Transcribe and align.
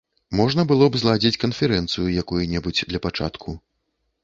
Можна 0.37 0.63
было 0.71 0.87
б 0.95 0.99
зладзіць 1.01 1.41
канферэнцыю 1.43 2.07
якую-небудзь 2.23 2.87
для 2.95 3.05
пачатку. 3.07 3.57